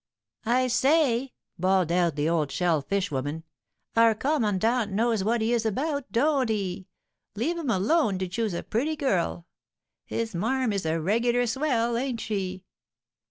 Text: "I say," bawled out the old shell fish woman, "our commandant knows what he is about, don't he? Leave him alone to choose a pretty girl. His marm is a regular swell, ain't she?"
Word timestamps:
"I 0.47 0.65
say," 0.65 1.33
bawled 1.59 1.91
out 1.91 2.15
the 2.15 2.27
old 2.27 2.51
shell 2.51 2.81
fish 2.81 3.11
woman, 3.11 3.43
"our 3.95 4.15
commandant 4.15 4.91
knows 4.91 5.23
what 5.23 5.41
he 5.41 5.53
is 5.53 5.63
about, 5.63 6.11
don't 6.11 6.49
he? 6.49 6.87
Leave 7.35 7.55
him 7.55 7.69
alone 7.69 8.17
to 8.17 8.27
choose 8.27 8.55
a 8.55 8.63
pretty 8.63 8.95
girl. 8.95 9.45
His 10.07 10.33
marm 10.33 10.73
is 10.73 10.87
a 10.87 10.99
regular 10.99 11.45
swell, 11.45 11.95
ain't 11.97 12.19
she?" 12.19 12.63